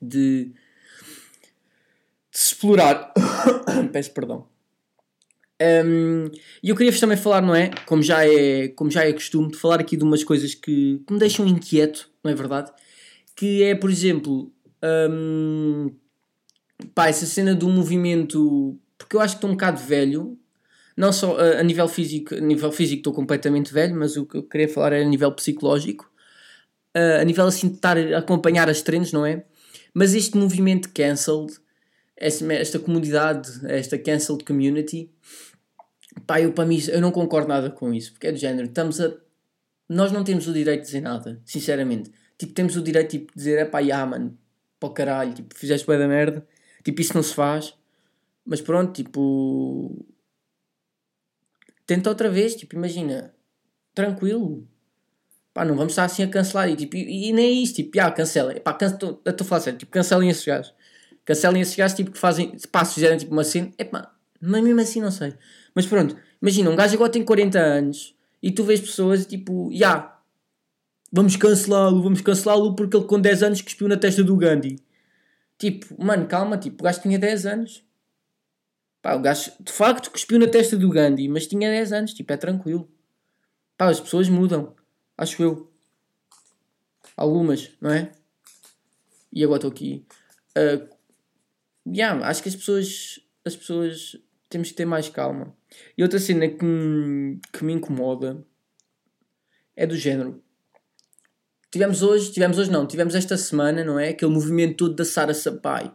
de, 0.00 0.46
de 0.46 0.54
se 2.30 2.52
explorar. 2.52 3.12
Peço 3.92 4.12
perdão. 4.12 4.48
Um, 5.60 6.30
e 6.62 6.68
eu 6.68 6.76
queria-vos 6.76 7.00
também 7.00 7.16
falar, 7.16 7.40
não 7.40 7.54
é? 7.54 7.70
Como 7.86 8.02
já 8.02 8.26
é, 8.26 8.68
como 8.68 8.90
já 8.90 9.04
é 9.04 9.12
costume, 9.12 9.50
de 9.50 9.56
falar 9.56 9.80
aqui 9.80 9.96
de 9.96 10.04
umas 10.04 10.22
coisas 10.22 10.54
que, 10.54 11.02
que 11.06 11.12
me 11.12 11.18
deixam 11.18 11.46
inquieto, 11.46 12.10
não 12.22 12.30
é 12.30 12.34
verdade? 12.34 12.70
Que 13.34 13.62
é, 13.62 13.74
por 13.74 13.90
exemplo, 13.90 14.52
um, 15.10 15.90
pá, 16.94 17.08
essa 17.08 17.26
cena 17.26 17.54
do 17.54 17.68
movimento 17.68 18.78
porque 18.98 19.16
eu 19.16 19.20
acho 19.20 19.34
que 19.34 19.38
estou 19.38 19.50
um 19.50 19.54
bocado 19.54 19.80
velho, 19.80 20.38
não 20.96 21.12
só 21.12 21.38
a, 21.38 21.60
a 21.60 21.62
nível 21.62 21.88
físico, 21.88 22.34
a 22.34 22.40
nível 22.40 22.72
físico 22.72 23.00
estou 23.00 23.12
completamente 23.12 23.72
velho, 23.72 23.94
mas 23.94 24.16
o 24.16 24.26
que 24.26 24.36
eu 24.36 24.42
queria 24.42 24.68
falar 24.68 24.92
é 24.92 25.02
a 25.02 25.08
nível 25.08 25.30
psicológico, 25.32 26.10
uh, 26.96 27.20
a 27.20 27.24
nível 27.24 27.46
assim 27.46 27.68
de 27.68 27.76
estar 27.76 27.96
a 27.96 28.18
acompanhar 28.18 28.68
as 28.68 28.82
trends, 28.82 29.12
não 29.12 29.24
é? 29.24 29.44
Mas 29.92 30.14
este 30.14 30.36
movimento 30.36 30.90
cancelled, 30.92 31.54
esta, 32.16 32.78
comunidade, 32.78 33.50
esta 33.66 33.98
cancelled 33.98 34.44
community, 34.44 35.12
pá, 36.26 36.40
eu 36.40 36.52
para 36.52 36.64
mim 36.66 36.80
eu 36.88 37.00
não 37.00 37.12
concordo 37.12 37.48
nada 37.48 37.70
com 37.70 37.92
isso, 37.92 38.12
porque 38.12 38.28
é 38.28 38.32
do 38.32 38.38
género, 38.38 38.68
estamos 38.68 39.00
a. 39.00 39.14
Nós 39.88 40.10
não 40.10 40.24
temos 40.24 40.48
o 40.48 40.52
direito 40.52 40.80
de 40.80 40.86
dizer 40.86 41.00
nada, 41.00 41.40
sinceramente. 41.44 42.10
Tipo, 42.38 42.52
temos 42.52 42.76
o 42.76 42.82
direito 42.82 43.10
tipo, 43.10 43.32
de 43.32 43.38
dizer, 43.38 43.58
é 43.58 43.64
pá, 43.64 43.78
yeah, 43.80 44.04
mano, 44.04 44.36
para 44.80 44.88
o 44.88 44.92
caralho, 44.92 45.32
tipo, 45.34 45.56
fizeste 45.56 45.86
bem 45.86 45.98
da 45.98 46.08
merda, 46.08 46.46
tipo, 46.82 47.00
isso 47.00 47.14
não 47.14 47.22
se 47.22 47.34
faz. 47.34 47.74
Mas 48.44 48.60
pronto, 48.60 48.92
tipo. 48.92 50.06
Tenta 51.86 52.08
outra 52.08 52.30
vez, 52.30 52.54
tipo, 52.54 52.76
imagina. 52.76 53.34
Tranquilo. 53.94 54.66
Pá, 55.52 55.64
não 55.64 55.74
vamos 55.76 55.92
estar 55.92 56.04
assim 56.04 56.22
a 56.22 56.28
cancelar. 56.28 56.68
E, 56.68 56.76
tipo, 56.76 56.96
e, 56.96 57.28
e 57.28 57.32
nem 57.32 57.46
é 57.46 57.50
isso, 57.50 57.74
tipo, 57.74 58.00
ah, 58.00 58.10
cancelem. 58.10 58.60
Pá, 58.60 58.76
estou 58.80 59.20
a 59.26 59.44
falar 59.44 59.60
sério, 59.60 59.78
tipo, 59.78 59.90
cancelem 59.90 60.28
esses 60.30 60.44
gajos. 60.44 60.72
Cancelem 61.26 61.60
esses 61.60 61.74
gajos, 61.74 61.96
tipo, 61.96 62.12
que 62.12 62.18
fazem. 62.18 62.56
Pá, 62.70 62.84
se 62.84 62.94
fizerem 62.94 63.18
tipo 63.18 63.32
uma 63.32 63.44
cena. 63.44 63.72
É 63.76 63.84
pá, 63.84 64.14
mas 64.40 64.62
mesmo 64.62 64.80
assim 64.80 65.00
não 65.00 65.10
sei. 65.10 65.34
Mas 65.74 65.84
pronto, 65.84 66.16
imagina, 66.40 66.70
um 66.70 66.76
gajo 66.76 66.94
agora 66.94 67.10
tem 67.10 67.24
40 67.24 67.58
anos 67.58 68.14
e 68.42 68.52
tu 68.52 68.64
vês 68.64 68.80
pessoas 68.80 69.26
tipo, 69.26 69.68
já. 69.72 69.76
Yeah, 69.76 70.22
vamos 71.12 71.36
cancelá-lo, 71.36 72.00
vamos 72.00 72.20
cancelá-lo 72.20 72.76
porque 72.76 72.96
ele 72.96 73.06
com 73.06 73.20
10 73.20 73.42
anos 73.42 73.60
cuspiu 73.60 73.88
na 73.88 73.96
testa 73.96 74.22
do 74.22 74.36
Gandhi. 74.36 74.76
Tipo, 75.58 76.00
mano, 76.02 76.26
calma, 76.26 76.56
tipo, 76.56 76.82
o 76.82 76.84
gajo 76.84 77.02
tinha 77.02 77.18
10 77.18 77.46
anos. 77.46 77.84
Pá, 79.02 79.14
o 79.14 79.20
gajo 79.20 79.50
de 79.60 79.72
facto 79.72 80.10
cuspiu 80.10 80.38
na 80.38 80.46
testa 80.46 80.76
do 80.76 80.88
Gandhi, 80.88 81.28
mas 81.28 81.46
tinha 81.46 81.68
10 81.68 81.92
anos, 81.92 82.14
tipo, 82.14 82.32
é 82.32 82.36
tranquilo. 82.36 82.88
Pá, 83.76 83.88
as 83.88 84.00
pessoas 84.00 84.28
mudam, 84.28 84.74
acho 85.18 85.42
eu. 85.42 85.72
Algumas, 87.16 87.70
não 87.80 87.90
é? 87.90 88.12
E 89.32 89.42
agora 89.42 89.58
estou 89.58 89.70
aqui. 89.70 90.06
Uh, 90.56 90.95
yeah, 91.86 92.26
acho 92.28 92.42
que 92.42 92.48
as 92.48 92.56
pessoas, 92.56 93.20
as 93.44 93.56
pessoas 93.56 94.16
temos 94.48 94.70
que 94.70 94.74
ter 94.74 94.84
mais 94.84 95.08
calma. 95.08 95.56
E 95.96 96.02
outra 96.02 96.18
cena 96.18 96.48
que 96.48 96.64
me, 96.64 97.40
que 97.52 97.64
me 97.64 97.72
incomoda 97.72 98.44
é 99.74 99.86
do 99.86 99.96
género. 99.96 100.42
Tivemos 101.70 102.02
hoje, 102.02 102.32
tivemos 102.32 102.58
hoje 102.58 102.70
não, 102.70 102.86
tivemos 102.86 103.14
esta 103.14 103.36
semana, 103.36 103.84
não 103.84 103.98
é? 103.98 104.10
Aquele 104.10 104.32
movimento 104.32 104.76
todo 104.76 104.94
da 104.94 105.04
Sara 105.04 105.34
Sampaio 105.34 105.92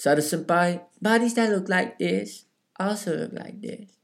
Sara 0.00 0.22
Senpai, 0.22 0.80
bodies 0.98 1.34
that 1.34 1.52
look 1.52 1.68
like 1.68 1.98
this 1.98 2.46
also 2.78 3.14
look 3.14 3.34
like 3.34 3.60
this. 3.60 4.00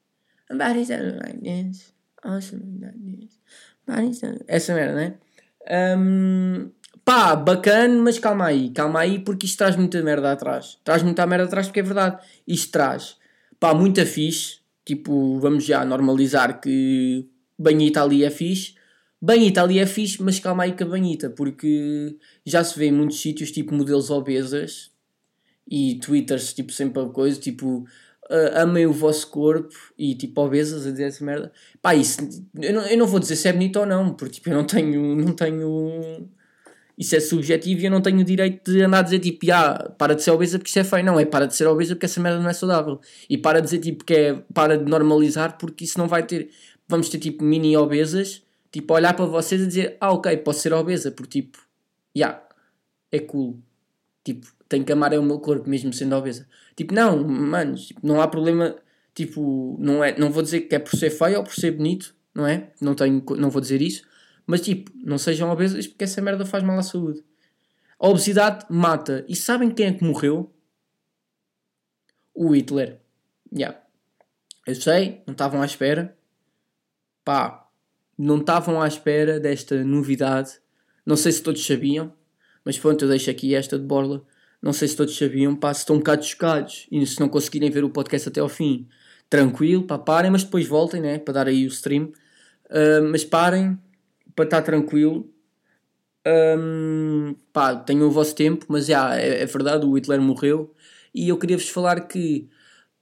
Bodies 0.50 0.88
that 0.88 1.02
look 1.02 1.24
like 1.24 1.40
this 1.40 1.94
also 2.22 2.56
look 2.56 2.82
like 2.82 3.00
this. 3.02 3.40
Bodies 3.86 4.20
that... 4.20 4.44
Essa 4.46 4.74
merda, 4.74 4.94
né? 4.94 5.16
Um, 5.70 6.70
pá, 7.06 7.36
bacana, 7.36 8.02
mas 8.02 8.18
calma 8.18 8.46
aí, 8.46 8.70
calma 8.70 9.00
aí, 9.00 9.20
porque 9.20 9.46
isto 9.46 9.58
traz 9.58 9.76
muita 9.76 10.02
merda 10.02 10.32
atrás. 10.32 10.78
Traz 10.84 11.02
muita 11.04 11.24
merda 11.26 11.44
atrás 11.44 11.68
porque 11.68 11.80
é 11.80 11.82
verdade. 11.84 12.18
Isto 12.46 12.72
traz, 12.72 13.16
pá, 13.60 13.72
muita 13.72 14.04
fixe. 14.04 14.58
Tipo, 14.84 15.38
vamos 15.40 15.64
já 15.64 15.84
normalizar 15.84 16.60
que 16.60 17.28
banhita 17.58 18.02
ali 18.02 18.24
é 18.24 18.30
fixe. 18.30 18.74
Banhita 19.22 19.62
ali 19.62 19.78
é 19.78 19.86
fixe, 19.86 20.22
mas 20.22 20.40
calma 20.40 20.64
aí 20.64 20.72
com 20.72 20.84
a 20.84 20.88
banhita, 20.88 21.30
porque 21.30 22.16
já 22.44 22.62
se 22.64 22.78
vê 22.78 22.86
em 22.86 22.92
muitos 22.92 23.20
sítios, 23.20 23.50
tipo, 23.52 23.74
modelos 23.74 24.10
obesas 24.10 24.90
e 25.68 25.96
twitters, 26.00 26.52
tipo, 26.54 26.72
sempre 26.72 27.02
a 27.02 27.06
coisa, 27.06 27.40
tipo, 27.40 27.86
uh, 28.30 28.60
amem 28.62 28.86
o 28.86 28.92
vosso 28.92 29.28
corpo 29.30 29.74
e, 29.98 30.14
tipo, 30.14 30.40
obesas 30.42 30.86
a 30.86 30.90
dizer 30.90 31.04
essa 31.04 31.24
merda. 31.24 31.52
Pá, 31.82 31.94
isso, 31.94 32.18
eu 32.60 32.74
não, 32.74 32.86
eu 32.86 32.98
não 32.98 33.06
vou 33.06 33.20
dizer 33.20 33.36
se 33.36 33.48
é 33.48 33.52
bonito 33.52 33.78
ou 33.80 33.86
não, 33.86 34.14
porque, 34.14 34.34
tipo, 34.34 34.50
eu 34.50 34.54
não 34.56 34.64
tenho, 34.64 35.16
não 35.16 35.32
tenho 35.32 36.28
isso 36.96 37.14
é 37.14 37.20
subjetivo 37.20 37.82
e 37.82 37.84
eu 37.84 37.90
não 37.90 38.00
tenho 38.00 38.20
o 38.20 38.24
direito 38.24 38.72
de 38.72 38.82
andar 38.82 39.00
a 39.00 39.02
dizer 39.02 39.18
tipo, 39.18 39.46
ah, 39.52 39.92
para 39.98 40.14
de 40.14 40.22
ser 40.22 40.30
obesa 40.30 40.58
porque 40.58 40.70
isso 40.70 40.78
é 40.78 40.84
feio. 40.84 41.04
Não, 41.04 41.20
é 41.20 41.26
para 41.26 41.46
de 41.46 41.54
ser 41.54 41.66
obesa 41.66 41.94
porque 41.94 42.06
essa 42.06 42.20
merda 42.20 42.40
não 42.40 42.48
é 42.48 42.54
saudável. 42.54 43.00
E 43.28 43.36
para 43.36 43.60
de 43.60 43.66
dizer 43.66 43.78
tipo 43.80 44.04
que 44.04 44.14
é 44.14 44.34
para 44.54 44.78
de 44.78 44.90
normalizar 44.90 45.58
porque 45.58 45.84
isso 45.84 45.98
não 45.98 46.08
vai 46.08 46.22
ter. 46.26 46.50
Vamos 46.88 47.08
ter 47.10 47.18
tipo 47.18 47.44
mini 47.44 47.76
obesas, 47.76 48.42
tipo, 48.72 48.94
olhar 48.94 49.14
para 49.14 49.26
vocês 49.26 49.60
e 49.60 49.66
dizer, 49.66 49.96
ah, 50.00 50.12
ok, 50.12 50.36
posso 50.38 50.60
ser 50.60 50.72
obesa, 50.72 51.10
porque 51.10 51.42
tipo, 51.42 51.58
já, 52.14 52.26
yeah, 52.28 52.42
é 53.12 53.18
cool. 53.18 53.58
Tipo, 54.24 54.46
tenho 54.68 54.84
que 54.84 54.92
amar 54.92 55.12
é 55.12 55.18
o 55.18 55.22
meu 55.22 55.40
corpo 55.40 55.68
mesmo 55.68 55.92
sendo 55.92 56.16
obesa. 56.16 56.46
Tipo, 56.76 56.94
não, 56.94 57.26
manos, 57.26 57.88
tipo, 57.88 58.06
não 58.06 58.20
há 58.20 58.28
problema. 58.28 58.76
Tipo, 59.14 59.76
não, 59.80 60.02
é, 60.04 60.16
não 60.18 60.30
vou 60.30 60.42
dizer 60.42 60.62
que 60.62 60.74
é 60.74 60.78
por 60.78 60.96
ser 60.96 61.10
feio 61.10 61.38
ou 61.38 61.44
por 61.44 61.54
ser 61.54 61.72
bonito, 61.72 62.14
não 62.34 62.46
é? 62.46 62.70
Não, 62.80 62.94
tenho, 62.94 63.22
não 63.36 63.50
vou 63.50 63.60
dizer 63.60 63.82
isso 63.82 64.02
mas 64.46 64.60
tipo, 64.60 64.92
não 64.94 65.18
sejam 65.18 65.50
obesos 65.50 65.86
porque 65.86 66.04
essa 66.04 66.22
merda 66.22 66.46
faz 66.46 66.62
mal 66.62 66.78
à 66.78 66.82
saúde. 66.82 67.24
A 67.98 68.08
obesidade 68.08 68.66
mata. 68.70 69.24
E 69.28 69.34
sabem 69.34 69.70
quem 69.70 69.86
é 69.86 69.92
que 69.92 70.04
morreu? 70.04 70.52
O 72.34 72.54
Hitler. 72.54 73.00
Yeah. 73.52 73.80
Eu 74.66 74.74
sei, 74.74 75.22
não 75.26 75.32
estavam 75.32 75.62
à 75.62 75.64
espera. 75.64 76.16
Pá, 77.24 77.68
não 78.16 78.38
estavam 78.38 78.80
à 78.80 78.86
espera 78.86 79.40
desta 79.40 79.82
novidade. 79.82 80.58
Não 81.04 81.16
sei 81.16 81.32
se 81.32 81.42
todos 81.42 81.64
sabiam, 81.64 82.12
mas 82.64 82.78
pronto, 82.78 83.04
eu 83.04 83.08
deixo 83.08 83.30
aqui 83.30 83.54
esta 83.54 83.78
de 83.78 83.84
borla. 83.84 84.24
Não 84.60 84.72
sei 84.72 84.88
se 84.88 84.96
todos 84.96 85.16
sabiam, 85.16 85.54
pá, 85.54 85.72
se 85.72 85.80
estão 85.80 85.96
um 85.96 86.00
bocado 86.00 86.24
chocados 86.24 86.86
e 86.90 87.04
se 87.06 87.20
não 87.20 87.28
conseguirem 87.28 87.70
ver 87.70 87.84
o 87.84 87.90
podcast 87.90 88.28
até 88.28 88.40
ao 88.40 88.48
fim, 88.48 88.88
tranquilo, 89.30 89.84
pá, 89.84 89.98
parem, 89.98 90.30
mas 90.30 90.44
depois 90.44 90.66
voltem, 90.66 91.00
né, 91.00 91.18
para 91.18 91.34
dar 91.34 91.46
aí 91.46 91.64
o 91.64 91.68
stream. 91.68 92.12
Uh, 92.66 93.02
mas 93.10 93.24
parem, 93.24 93.78
para 94.36 94.44
estar 94.44 94.62
tranquilo. 94.62 95.28
Um, 96.26 97.34
pá, 97.52 97.74
tenho 97.74 98.06
o 98.06 98.10
vosso 98.10 98.34
tempo, 98.34 98.66
mas 98.68 98.90
é, 98.90 99.42
é, 99.42 99.46
verdade, 99.46 99.86
o 99.86 99.96
Hitler 99.96 100.20
morreu. 100.20 100.74
E 101.14 101.28
eu 101.28 101.38
queria 101.38 101.56
vos 101.56 101.68
falar 101.68 102.00
que, 102.02 102.48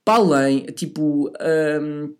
para 0.05 0.15
além, 0.19 0.65
tipo, 0.67 1.29
um, 1.81 2.15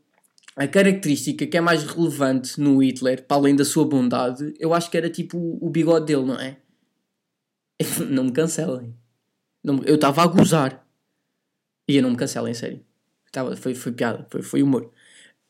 a 0.55 0.67
característica 0.67 1.47
que 1.47 1.57
é 1.57 1.61
mais 1.61 1.83
relevante 1.83 2.59
no 2.59 2.83
Hitler, 2.83 3.25
para 3.25 3.37
além 3.37 3.55
da 3.55 3.65
sua 3.65 3.85
bondade, 3.85 4.53
eu 4.59 4.73
acho 4.73 4.91
que 4.91 4.97
era 4.97 5.09
tipo 5.09 5.37
o 5.61 5.69
bigode 5.69 6.07
dele, 6.07 6.25
não 6.25 6.39
é? 6.39 6.57
não 8.09 8.25
me 8.25 8.31
cancelem. 8.31 8.95
Não, 9.63 9.81
eu 9.83 9.95
estava 9.95 10.23
a 10.23 10.27
gozar. 10.27 10.85
E 11.87 11.95
eu 11.97 12.03
não 12.03 12.11
me 12.11 12.17
cancelem, 12.17 12.53
sério. 12.53 12.83
Tava, 13.31 13.55
foi, 13.55 13.75
foi 13.75 13.91
piada, 13.91 14.25
foi, 14.29 14.41
foi 14.41 14.63
humor. 14.63 14.91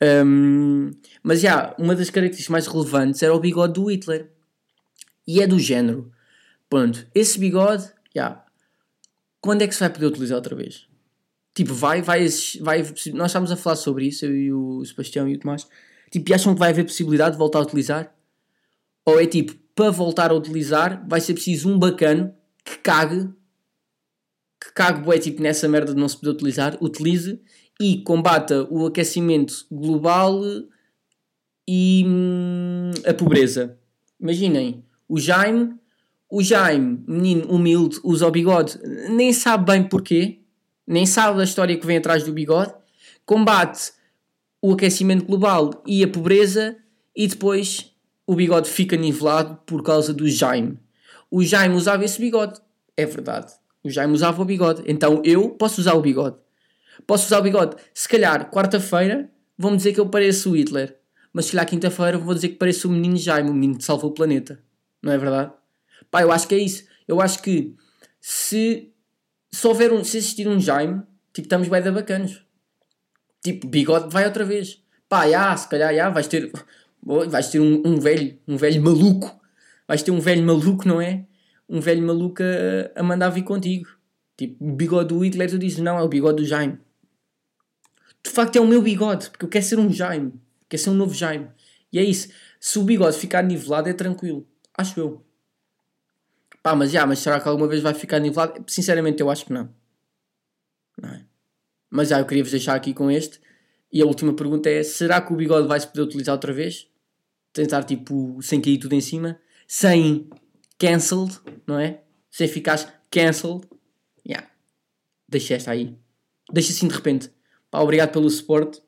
Um, 0.02 0.92
mas 1.24 1.42
já, 1.42 1.74
uma 1.78 1.96
das 1.96 2.10
características 2.10 2.50
mais 2.50 2.68
relevantes 2.68 3.24
era 3.24 3.34
o 3.34 3.40
bigode 3.40 3.74
do 3.74 3.86
Hitler. 3.86 4.32
E 5.28 5.42
é 5.42 5.48
do 5.48 5.58
género. 5.58 6.12
Pronto, 6.70 7.08
esse 7.14 7.40
bigode, 7.40 7.90
já. 8.14 8.44
Quando 9.42 9.62
é 9.62 9.68
que 9.68 9.74
se 9.74 9.80
vai 9.80 9.90
poder 9.90 10.08
utilizar 10.08 10.38
outra 10.38 10.56
vez? 10.56 10.88
Tipo, 11.54 11.74
vai, 11.74 12.02
vai, 12.02 12.28
vai. 12.62 12.82
Nós 13.14 13.32
estávamos 13.32 13.52
a 13.52 13.56
falar 13.56 13.76
sobre 13.76 14.08
isso, 14.08 14.26
eu 14.26 14.36
e 14.36 14.52
o 14.52 14.84
Sebastião 14.86 15.28
e 15.28 15.36
o 15.36 15.40
Tomás. 15.40 15.68
Tipo, 16.12 16.30
e 16.30 16.34
acham 16.34 16.54
que 16.54 16.60
vai 16.60 16.72
haver 16.72 16.84
possibilidade 16.84 17.32
de 17.32 17.38
voltar 17.38 17.60
a 17.60 17.64
utilizar? 17.64 18.14
Ou 19.06 19.20
é 19.20 19.26
tipo, 19.26 19.54
para 19.76 19.92
voltar 19.92 20.32
a 20.32 20.34
utilizar, 20.34 21.06
vai 21.08 21.22
ser 21.22 21.34
preciso 21.34 21.70
um 21.70 21.78
bacano 21.78 22.34
que 22.64 22.78
cague, 22.80 23.30
que 24.66 24.74
cague, 24.74 25.08
é 25.14 25.20
tipo, 25.20 25.44
nessa 25.44 25.68
merda 25.68 25.94
de 25.94 26.00
não 26.00 26.10
se 26.10 26.18
poder 26.18 26.32
utilizar, 26.32 26.76
utilize 26.82 27.40
e 27.80 28.00
combata 28.00 28.68
o 28.72 28.88
aquecimento 28.88 29.66
global 29.72 30.42
e 31.68 32.04
hum, 32.06 32.92
a 33.06 33.14
pobreza. 33.14 33.78
Imaginem, 34.20 34.84
o 35.08 35.20
Jaime, 35.20 35.76
o 36.30 36.42
Jaime, 36.42 37.04
menino 37.08 37.48
humilde, 37.48 38.00
usa 38.04 38.28
o 38.28 38.32
bigode, 38.32 38.80
nem 39.10 39.32
sabe 39.32 39.72
bem 39.72 39.84
porquê, 39.84 40.40
nem 40.88 41.06
sabe 41.06 41.38
da 41.38 41.44
história 41.44 41.78
que 41.78 41.86
vem 41.86 41.98
atrás 41.98 42.24
do 42.24 42.34
bigode, 42.34 42.74
combate 43.24 43.94
o 44.62 44.74
aquecimento 44.74 45.26
global 45.26 45.84
e 45.86 46.04
a 46.04 46.08
pobreza 46.08 46.76
e 47.16 47.28
depois 47.28 47.92
o 48.26 48.36
bigode 48.36 48.68
fica 48.68 48.98
nivelado 48.98 49.60
por 49.66 49.84
causa 49.84 50.12
do 50.12 50.28
Jaime. 50.28 50.80
O 51.30 51.44
Jaime 51.44 51.76
usava 51.76 52.04
esse 52.04 52.20
bigode, 52.20 52.60
é 52.98 53.06
verdade. 53.06 53.54
O 53.86 53.90
Jaime 53.92 54.14
usava 54.14 54.42
o 54.42 54.46
bigode, 54.46 54.82
então 54.88 55.22
eu 55.24 55.52
posso 55.52 55.80
usar 55.80 55.94
o 55.94 56.02
bigode. 56.02 56.36
Posso 57.06 57.28
usar 57.28 57.38
o 57.38 57.44
bigode. 57.44 57.76
Se 57.94 58.10
calhar, 58.10 58.50
quarta-feira, 58.50 59.30
vão 59.56 59.78
dizer 59.78 59.94
que 59.94 60.00
eu 60.00 60.10
pareço 60.10 60.50
o 60.50 60.58
Hitler. 60.58 60.98
Mas 61.32 61.46
se 61.46 61.52
calhar, 61.52 61.68
quinta-feira, 61.68 62.18
vou 62.18 62.34
dizer 62.34 62.50
que 62.50 62.56
pareço 62.56 62.88
o 62.88 62.92
menino 62.92 63.16
Jaime, 63.16 63.52
o 63.52 63.54
menino 63.54 63.78
que 63.78 63.84
salvou 63.84 64.10
o 64.10 64.14
planeta. 64.14 64.60
Não 65.04 65.12
é 65.12 65.20
verdade? 65.20 65.52
Pá, 66.10 66.24
eu 66.24 66.32
acho 66.32 66.48
que 66.48 66.56
é 66.56 66.58
isso. 66.58 66.84
Eu 67.08 67.22
acho 67.22 67.44
que 67.44 67.76
se, 68.20 68.92
se 69.52 69.68
houver 69.68 69.94
um, 69.94 70.04
se 70.04 70.18
existir 70.18 70.48
um 70.48 70.60
Jaime, 70.60 71.04
tipo, 71.32 71.46
estamos 71.46 71.68
bem 71.68 71.80
da 71.80 71.92
bacanos. 71.92 72.44
Tipo, 73.44 73.68
bigode 73.68 74.12
vai 74.12 74.26
outra 74.26 74.44
vez. 74.44 74.82
Pá, 75.08 75.30
já, 75.30 75.56
se 75.56 75.70
calhar, 75.70 75.94
já, 75.94 76.10
vais 76.10 76.28
ter, 76.28 76.52
vais 77.04 77.50
ter 77.50 77.60
um, 77.60 77.84
um 77.86 78.00
velho, 78.00 78.36
um 78.48 78.58
velho 78.58 78.82
maluco. 78.82 79.40
Vais 79.88 80.02
ter 80.02 80.10
um 80.10 80.20
velho 80.20 80.42
maluco, 80.42 80.88
não 80.88 81.00
é? 81.00 81.28
Um 81.68 81.80
velho 81.80 82.06
maluco 82.06 82.42
a, 82.44 83.00
a 83.00 83.04
mandar 83.04 83.30
vir 83.30 83.44
contigo. 83.44 83.90
Tipo, 84.38 84.66
o 84.66 84.76
bigode 84.76 85.10
do 85.10 85.24
Hitler, 85.24 85.50
tu 85.50 85.58
dizes, 85.58 85.80
não, 85.80 85.98
é 85.98 86.04
o 86.04 86.08
bigode 86.08 86.44
do 86.44 86.46
Jaime 86.46 86.80
de 88.26 88.32
facto 88.32 88.56
é 88.56 88.60
o 88.60 88.66
meu 88.66 88.82
bigode, 88.82 89.30
porque 89.30 89.46
eu 89.46 89.50
quero 89.50 89.64
ser 89.64 89.78
um 89.78 89.92
Jaime, 89.92 90.34
quero 90.68 90.82
ser 90.82 90.90
um 90.90 90.96
novo 90.96 91.14
Jaime. 91.14 91.48
E 91.94 92.00
é 92.00 92.04
isso. 92.04 92.30
Se 92.60 92.80
o 92.80 92.84
bigode 92.84 93.18
ficar 93.18 93.44
nivelado, 93.44 93.88
é 93.88 93.94
tranquilo. 93.94 94.48
Acho 94.76 95.00
eu. 95.00 95.26
Pá, 96.64 96.76
mas 96.76 96.92
já, 96.92 97.06
mas 97.06 97.20
será 97.20 97.40
que 97.40 97.48
alguma 97.48 97.68
vez 97.68 97.84
vai 97.84 97.94
ficar 97.94 98.18
nivelado? 98.18 98.64
Sinceramente, 98.68 99.22
eu 99.22 99.30
acho 99.30 99.46
que 99.46 99.54
não. 99.54 99.70
Não 101.00 101.10
é? 101.10 101.24
Mas 101.88 102.10
já, 102.10 102.20
eu 102.20 102.26
queria 102.26 102.44
vos 102.44 102.52
deixar 102.52 102.74
aqui 102.74 102.96
com 102.96 103.12
este. 103.12 103.40
E 103.94 104.02
a 104.02 104.06
última 104.06 104.34
pergunta 104.34 104.70
é: 104.72 104.82
será 104.82 105.22
que 105.22 105.32
o 105.32 105.36
bigode 105.36 105.68
vai 105.68 105.80
se 105.80 105.88
poder 105.88 106.02
utilizar 106.02 106.34
outra 106.34 106.52
vez? 106.52 106.88
Tentar, 107.54 107.84
tipo, 107.84 108.42
sem 108.42 108.60
cair 108.60 108.80
tudo 108.80 108.94
em 108.94 109.02
cima, 109.02 109.40
sem 109.68 110.28
cancelled, 110.78 111.40
não 111.66 111.80
é? 111.80 112.02
Sem 112.30 112.48
ficar 112.48 112.78
cancelled. 113.10 113.68
Yeah. 114.28 114.48
Deixa 115.28 115.56
esta 115.56 115.72
aí. 115.72 115.96
Deixa 116.52 116.72
assim 116.72 116.88
de 116.88 116.96
repente. 116.96 117.30
Pá, 117.72 117.80
obrigado 117.80 118.12
pelo 118.12 118.30
suporte. 118.30 118.82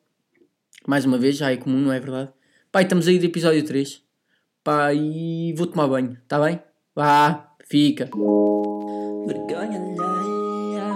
Mais 0.86 1.06
uma 1.06 1.17
vez, 1.17 1.38
já 1.38 1.51
é 1.51 1.58
comum, 1.58 1.79
não 1.79 1.91
é 1.91 2.00
verdade? 2.00 2.32
Pá, 2.72 2.82
estamos 2.82 3.08
aí 3.08 3.20
do 3.20 3.25
episódio 3.25 3.65
3. 3.65 4.01
Pá, 4.63 4.94
e 4.94 5.53
vou 5.53 5.67
tomar 5.67 5.88
banho, 5.88 6.17
tá 6.27 6.39
bem? 6.39 6.62
Vá, 6.96 7.56
fica. 7.65 8.06
Vergonha 9.25 9.79
alheia. 9.79 10.88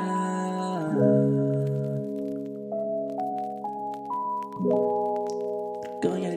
Vergonha. 6.01 6.30